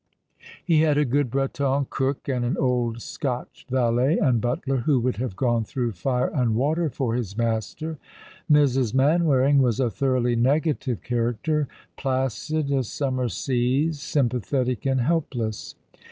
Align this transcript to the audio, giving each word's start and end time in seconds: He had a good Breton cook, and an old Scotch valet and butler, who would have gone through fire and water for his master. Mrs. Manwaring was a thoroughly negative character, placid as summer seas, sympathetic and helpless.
He 0.65 0.81
had 0.81 0.97
a 0.97 1.05
good 1.05 1.29
Breton 1.29 1.85
cook, 1.91 2.27
and 2.27 2.43
an 2.43 2.57
old 2.57 3.03
Scotch 3.03 3.67
valet 3.69 4.17
and 4.17 4.41
butler, 4.41 4.77
who 4.77 4.99
would 4.99 5.17
have 5.17 5.35
gone 5.35 5.63
through 5.63 5.91
fire 5.91 6.31
and 6.33 6.55
water 6.55 6.89
for 6.89 7.13
his 7.13 7.37
master. 7.37 7.99
Mrs. 8.51 8.95
Manwaring 8.95 9.59
was 9.59 9.79
a 9.79 9.91
thoroughly 9.91 10.35
negative 10.35 11.03
character, 11.03 11.67
placid 11.97 12.71
as 12.71 12.89
summer 12.89 13.29
seas, 13.29 14.01
sympathetic 14.01 14.87
and 14.87 15.01
helpless. 15.01 15.75